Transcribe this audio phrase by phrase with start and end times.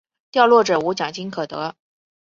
[0.31, 1.75] 掉落者无奖金可得。